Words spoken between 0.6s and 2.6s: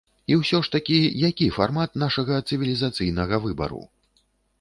ж такі, які фармат нашага